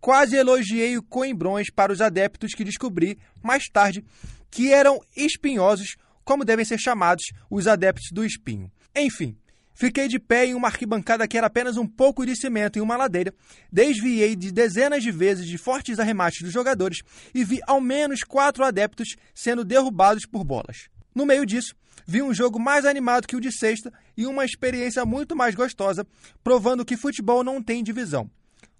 [0.00, 4.04] Quase elogiei o Coimbrões para os adeptos que descobri, mais tarde,
[4.50, 8.68] que eram espinhosos, como devem ser chamados os adeptos do Espinho.
[8.94, 9.36] Enfim,
[9.74, 12.96] Fiquei de pé em uma arquibancada que era apenas um pouco de cimento em uma
[12.96, 13.34] ladeira,
[13.70, 17.02] desviei de dezenas de vezes de fortes arremates dos jogadores
[17.34, 20.88] e vi ao menos quatro adeptos sendo derrubados por bolas.
[21.14, 21.74] No meio disso,
[22.06, 26.06] vi um jogo mais animado que o de sexta e uma experiência muito mais gostosa,
[26.42, 28.30] provando que futebol não tem divisão.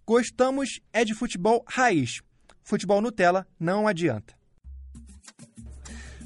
[0.07, 2.21] Gostamos é de futebol raiz.
[2.63, 4.35] Futebol Nutella não adianta.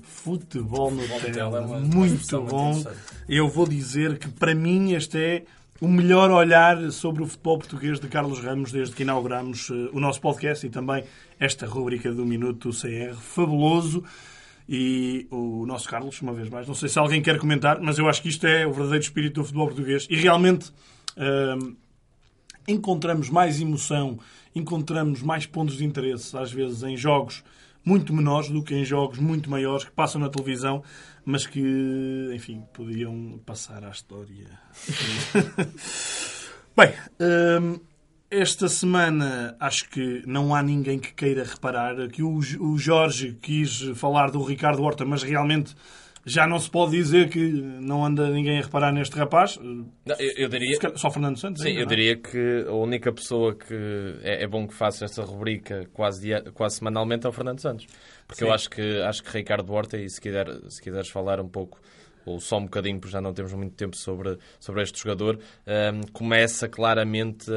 [0.03, 2.83] Futebol Nutella, é muito bom.
[3.29, 5.43] Eu vou dizer que para mim este é
[5.81, 9.99] o melhor olhar sobre o futebol português de Carlos Ramos desde que inauguramos uh, o
[9.99, 11.03] nosso podcast e também
[11.41, 13.17] esta rubrica do Minuto CR.
[13.17, 14.05] Fabuloso.
[14.69, 18.09] E o nosso Carlos, uma vez mais, não sei se alguém quer comentar, mas eu
[18.09, 20.07] acho que isto é o verdadeiro espírito do futebol português.
[20.09, 20.71] E realmente
[21.17, 21.77] uh,
[22.69, 24.21] encontramos mais emoção,
[24.55, 27.43] encontramos mais pontos de interesse, às vezes, em jogos
[27.87, 30.83] muito menores do que em jogos muito maiores que passam na televisão,
[31.25, 34.49] mas que, enfim, podiam passar à história.
[36.77, 37.79] Bem, hum,
[38.29, 43.83] esta semana acho que não há ninguém que queira reparar que o, o Jorge quis
[43.95, 45.77] falar do Ricardo Horta, mas realmente
[46.27, 49.57] já não se pode dizer que não anda ninguém a reparar neste rapaz.
[49.63, 49.87] Não,
[50.19, 50.77] eu, eu, diria...
[50.97, 51.63] Só Fernando Santos?
[51.63, 51.89] Sim, ainda, eu é?
[51.89, 53.75] diria que a única pessoa que
[54.25, 57.87] é, é, bom que faça esta rubrica quase, dia, quase semanalmente é o Fernando Santos.
[58.27, 58.47] Porque Sim.
[58.47, 61.81] eu acho que, acho que Ricardo Horta, e se, quiser, se quiseres falar um pouco
[62.27, 66.01] ou só um bocadinho, porque já não temos muito tempo sobre, sobre este jogador, um,
[66.13, 67.49] começa claramente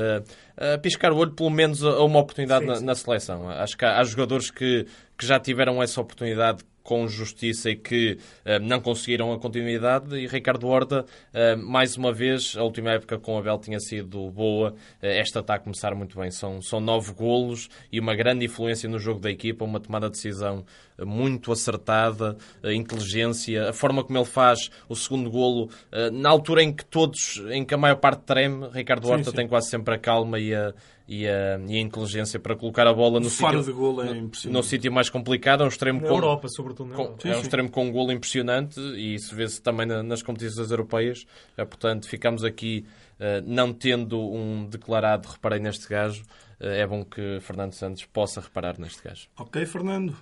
[0.55, 2.79] a, a, piscar o olho, pelo menos a uma oportunidade sim, sim.
[2.81, 3.49] Na, na, seleção.
[3.49, 4.85] Acho que há, há jogadores que,
[5.17, 10.15] que já tiveram essa oportunidade com justiça e que uh, não conseguiram a continuidade.
[10.15, 14.31] E Ricardo Horta, uh, mais uma vez, a última época com o Abel tinha sido
[14.31, 14.71] boa.
[14.71, 16.31] Uh, esta está a começar muito bem.
[16.31, 20.13] São, são nove golos e uma grande influência no jogo da equipa, uma tomada de
[20.13, 20.65] decisão
[20.97, 25.69] muito acertada, a inteligência, a forma como ele faz o segundo golo,
[26.11, 29.35] na altura em que todos, em que a maior parte treme, Ricardo Horta sim, sim.
[29.37, 30.73] tem quase sempre a calma e a,
[31.09, 34.31] e a, e a inteligência para colocar a bola no sítio, de golo é no,
[34.45, 35.63] no sítio mais complicado.
[35.63, 36.93] É um extremo na com, Europa, sobretudo.
[36.93, 40.69] Com, é um extremo com um golo impressionante e isso vê-se também na, nas competições
[40.69, 41.25] europeias.
[41.57, 42.85] É, portanto, ficamos aqui
[43.19, 46.21] uh, não tendo um declarado reparei neste gajo.
[46.61, 49.27] Uh, é bom que Fernando Santos possa reparar neste gajo.
[49.35, 50.15] Ok, Fernando.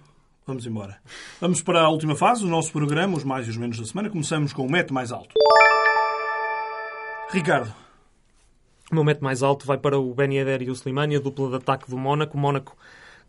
[0.46, 0.98] Vamos embora.
[1.42, 4.10] Vamos para a última fase do nosso programa, os mais e os menos da semana.
[4.10, 5.36] Começamos com o método mais alto.
[7.30, 7.76] Ricardo,
[8.92, 11.50] o meu método mais alto vai para o Ben Yedder e o Slimani, a dupla
[11.50, 12.38] de ataque do Mónaco.
[12.38, 12.78] O Mónaco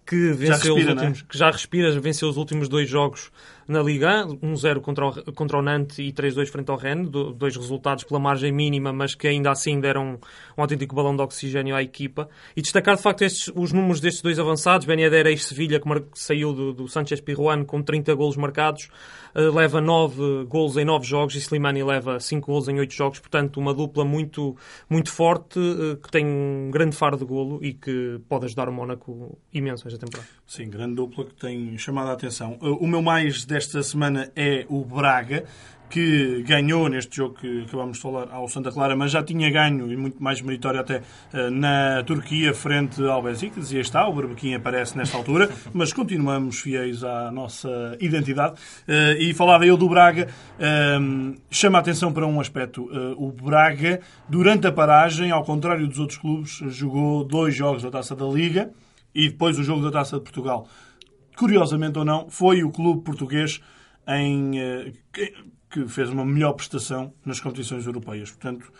[0.06, 0.90] que venceu respira, os é?
[0.92, 1.24] últimos, é?
[1.28, 3.30] que já respira, venceu os últimos dois jogos
[3.68, 8.02] na Liga, 1-0 contra o, contra o Nantes e 3-2 frente ao Rennes, dois resultados
[8.02, 10.18] pela margem mínima, mas que ainda assim deram
[10.56, 12.30] um autêntico balão de oxigênio à equipa.
[12.56, 16.54] E destacar de facto estes, os números destes dois avançados, Ben Yedder ex-Sevilha, que saiu
[16.54, 18.88] do, do Sanchez Pirruano com 30 golos marcados,
[19.34, 23.18] uh, leva 9 golos em 9 jogos e Slimani leva 5 golos em 8 jogos,
[23.18, 24.56] portanto uma dupla muito,
[24.88, 28.72] muito forte, uh, que tem um grande faro de golo e que pode ajudar o
[28.72, 30.28] Mónaco imenso esta temporada.
[30.46, 32.58] Sim, grande dupla que tem chamado a atenção.
[32.62, 35.44] Uh, o meu mais desta semana é o Braga,
[35.90, 39.90] que ganhou neste jogo que acabamos de falar ao Santa Clara, mas já tinha ganho,
[39.90, 44.54] e muito mais meritório até, eh, na Turquia, frente ao Besiktas, e está, o Barbequim
[44.54, 48.60] aparece nesta altura, mas continuamos fiéis à nossa identidade.
[48.86, 50.28] Eh, e falava eu do Braga,
[50.60, 50.98] eh,
[51.50, 52.88] chama a atenção para um aspecto.
[53.16, 58.14] O Braga, durante a paragem, ao contrário dos outros clubes, jogou dois jogos da Taça
[58.14, 58.70] da Liga
[59.12, 60.68] e depois o jogo da Taça de Portugal.
[61.38, 63.60] Curiosamente ou não, foi o clube português
[64.08, 64.54] em,
[65.70, 68.30] que fez uma melhor prestação nas competições europeias.
[68.30, 68.72] Portanto,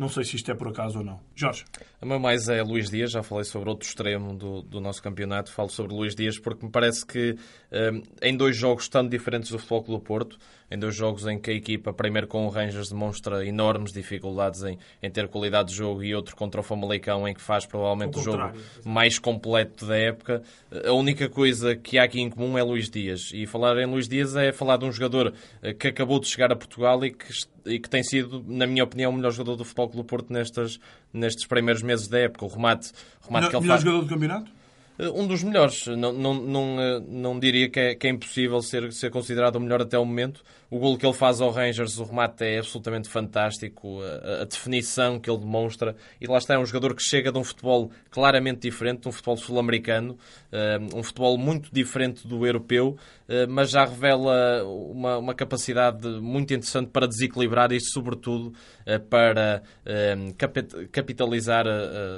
[0.00, 1.20] não sei se isto é por acaso ou não.
[1.34, 1.62] Jorge.
[2.00, 5.52] A meu mais é Luís Dias, já falei sobre outro extremo do, do nosso campeonato,
[5.52, 7.36] falo sobre Luís Dias porque me parece que
[7.70, 10.38] um, em dois jogos tão diferentes do Futebol Clube do Porto,
[10.70, 14.78] em dois jogos em que a equipa, primeiro com o Rangers, demonstra enormes dificuldades em,
[15.02, 18.20] em ter qualidade de jogo e outro contra o Famalicão, em que faz provavelmente o,
[18.20, 18.52] o jogo
[18.84, 20.42] mais completo da época,
[20.86, 23.32] a única coisa que há aqui em comum é Luís Dias.
[23.34, 26.50] E falar em Luís Dias é falar de um jogador eh, que acabou de chegar
[26.52, 27.26] a Portugal e que,
[27.66, 30.32] e que tem sido, na minha opinião, o melhor jogador do Futebol Clube do Porto
[30.32, 30.78] nestas,
[31.12, 32.44] nestes primeiros meses da época.
[32.44, 32.92] O remate,
[33.26, 33.82] remate que ele melhor faz...
[33.82, 34.59] jogador do campeonato?
[35.00, 35.86] Eh, um dos melhores.
[35.86, 39.60] Não, não, não, eh, não diria que é, que é impossível ser, ser considerado o
[39.60, 40.44] melhor até o momento.
[40.70, 45.18] O golo que ele faz ao Rangers, o remate é absolutamente fantástico, a, a, definição
[45.18, 45.96] que ele demonstra.
[46.20, 49.36] E lá está, é um jogador que chega de um futebol claramente diferente, um futebol
[49.36, 50.16] sul-americano,
[50.52, 52.96] uh, um futebol muito diferente do europeu,
[53.48, 58.52] mas já revela uma, uma, capacidade muito interessante para desequilibrar e, sobretudo,
[59.08, 59.62] para
[60.90, 61.64] capitalizar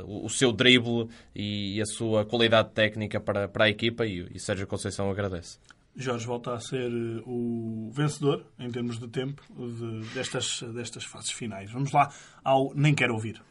[0.06, 4.06] o seu drible e, a sua qualidade técnica para, para a equipa.
[4.06, 5.58] E, e Sérgio Conceição agradece.
[5.94, 11.30] Jorge volta a ser eh, o vencedor, em termos de tempo, de, destas, destas fases
[11.30, 11.70] finais.
[11.70, 12.10] Vamos lá
[12.42, 13.42] ao Nem Quero Ouvir.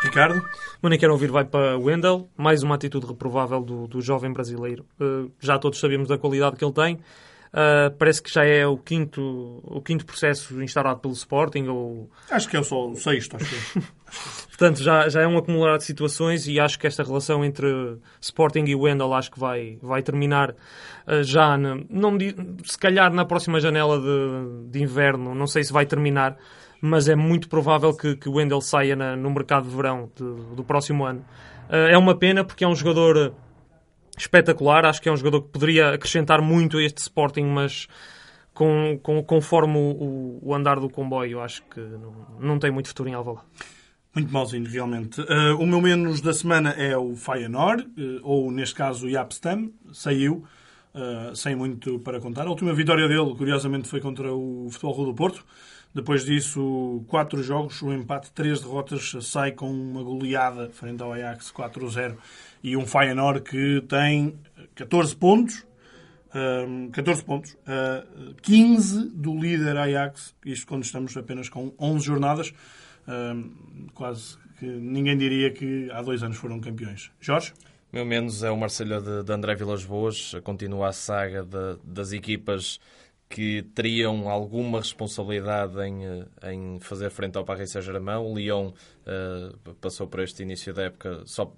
[0.00, 0.42] Ricardo?
[0.80, 2.30] O Nem Quero Ouvir vai para Wendel.
[2.36, 4.86] Mais uma atitude reprovável do, do jovem brasileiro.
[4.98, 6.98] Uh, já todos sabemos da qualidade que ele tem.
[7.48, 11.66] Uh, parece que já é o quinto, o quinto processo instaurado pelo Sporting.
[11.68, 12.10] Ou...
[12.30, 13.36] Acho que é só o sexto.
[13.36, 13.82] Acho que é.
[14.48, 18.64] Portanto, já, já é um acumular de situações e acho que esta relação entre Sporting
[18.66, 22.18] e Wendel acho que vai, vai terminar uh, já, não,
[22.64, 26.36] se calhar na próxima janela de, de inverno, não sei se vai terminar,
[26.80, 30.24] mas é muito provável que, que Wendel saia na, no mercado de verão de,
[30.56, 31.24] do próximo ano.
[31.68, 33.34] Uh, é uma pena porque é um jogador
[34.22, 37.88] espetacular, acho que é um jogador que poderia acrescentar muito a este Sporting, mas
[38.52, 43.08] com, com, conforme o, o andar do comboio, acho que não, não tem muito futuro
[43.08, 43.46] em Alvalade.
[44.14, 45.20] Muito malzinho, realmente.
[45.20, 49.70] Uh, o meu menos da semana é o Feyenoord, uh, ou neste caso o Yapstam,
[49.92, 50.44] saiu,
[50.92, 52.46] uh, sem muito para contar.
[52.46, 55.44] A última vitória dele, curiosamente, foi contra o Futebol Clube do Porto.
[55.94, 61.52] Depois disso, quatro jogos, um empate, três derrotas, sai com uma goleada frente ao Ajax
[61.52, 62.16] 4-0
[62.62, 64.38] e um Feyenoord que tem
[64.74, 65.66] 14 pontos,
[66.92, 67.56] 14 pontos,
[68.42, 72.52] 15 do líder Ajax, isto quando estamos apenas com 11 jornadas
[73.94, 77.10] quase que ninguém diria que há dois anos foram campeões.
[77.20, 77.52] Jorge?
[77.92, 82.78] Meu menos é o Marcelo de, André Vilas Boas, continua a saga de, das equipas
[83.28, 88.16] que teriam alguma responsabilidade em, eh, em fazer frente ao Paris Saint-Germain.
[88.16, 91.54] O Lyon uh, passou por este início da época só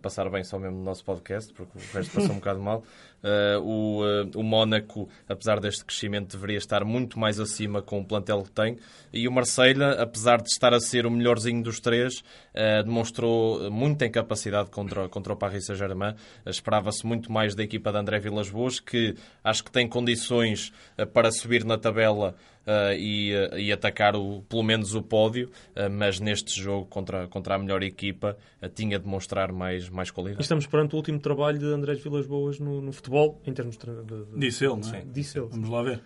[0.00, 2.82] passar bem só mesmo no nosso podcast, porque o resto passou um bocado mal.
[3.22, 8.04] Uh, o, uh, o Mónaco, apesar deste crescimento, deveria estar muito mais acima com o
[8.04, 8.78] plantel que tem.
[9.12, 14.06] E o Marseille, apesar de estar a ser o melhorzinho dos três, uh, demonstrou muita
[14.06, 16.14] incapacidade contra, contra o Paris Saint-Germain.
[16.46, 20.72] Esperava-se muito mais da equipa de André Vilas Boas, que acho que tem condições
[21.12, 25.90] para subir na tabela Uh, e, uh, e, atacar o, pelo menos o pódio, uh,
[25.90, 28.36] mas neste jogo contra, contra a melhor equipa
[28.76, 30.42] tinha de mostrar mais, mais qualidade.
[30.42, 33.86] Estamos perante o último trabalho de Andrés Vilas Boas no, no futebol em termos de.
[33.86, 34.38] de, de...
[34.38, 35.02] Disse ele, não é?
[35.04, 35.48] Disse ele.
[35.50, 36.00] Vamos lá ver.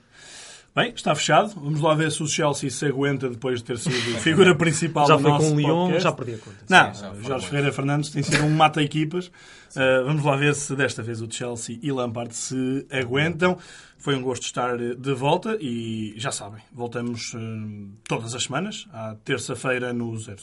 [0.76, 1.54] Bem, está fechado.
[1.54, 5.16] Vamos lá ver se o Chelsea se aguenta depois de ter sido figura principal já
[5.16, 6.58] do nosso Já foi com o Lyon, já perdi a conta.
[6.68, 9.28] Não, sim, Jorge Ferreira Fernandes tem sido um mata-equipas.
[9.28, 13.56] Uh, vamos lá ver se desta vez o Chelsea e Lampard se aguentam.
[13.96, 17.38] Foi um gosto estar de volta e já sabem, voltamos uh,
[18.06, 20.36] todas as semanas, à terça-feira no 00.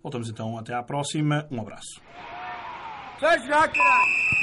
[0.00, 1.44] Voltamos então até à próxima.
[1.50, 2.00] Um abraço.
[3.18, 4.36] Sai já, caralho!